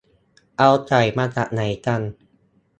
[0.57, 2.01] เอาไก่มาจากไหนกัน